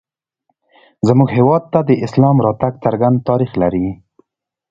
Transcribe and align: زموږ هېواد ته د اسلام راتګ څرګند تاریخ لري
زموږ 1.07 1.29
هېواد 1.37 1.63
ته 1.73 1.79
د 1.89 1.91
اسلام 2.05 2.37
راتګ 2.45 2.73
څرګند 2.83 3.17
تاریخ 3.29 3.51
لري 3.61 3.87